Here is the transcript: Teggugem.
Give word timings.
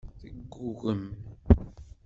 Teggugem. 0.19 1.03